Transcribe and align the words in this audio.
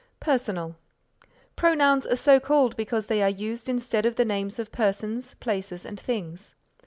Personal 0.19 0.77
Pronouns 1.55 2.07
are 2.07 2.15
so 2.15 2.39
called 2.39 2.75
because 2.75 3.05
they 3.05 3.21
are 3.21 3.29
used 3.29 3.69
instead 3.69 4.03
of 4.07 4.15
the 4.15 4.25
names 4.25 4.57
of 4.57 4.71
persons, 4.71 5.35
places 5.35 5.85
and 5.85 5.99
things. 5.99 6.55